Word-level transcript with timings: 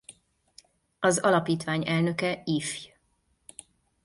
Az 0.99 1.17
alapítvány 1.19 1.87
elnöke 1.87 2.41
Ifj. 2.45 2.91